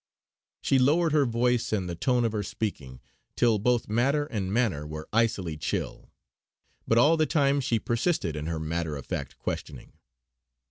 [0.63, 3.01] She lowered her voice, and the tone of her speaking,
[3.35, 6.09] till both matter and manner were icily chill;
[6.87, 9.93] but all the time she persisted in her matter of fact questioning.